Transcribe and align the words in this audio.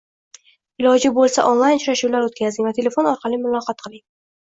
Iloji 0.83 1.11
bo'lsa, 1.19 1.45
onlayn 1.51 1.79
uchrashuvlar 1.83 2.27
o'tkazing 2.31 2.71
va 2.71 2.75
telefon 2.83 3.15
orqali 3.15 3.45
muloqot 3.47 3.89
qiling 3.89 4.07